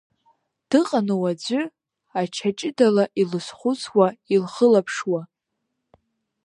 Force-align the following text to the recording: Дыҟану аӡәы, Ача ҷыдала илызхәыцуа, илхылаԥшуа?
Дыҟану 0.69 1.23
аӡәы, 1.31 1.61
Ача 2.21 2.49
ҷыдала 2.57 3.05
илызхәыцуа, 3.21 4.07
илхылаԥшуа? 4.33 5.21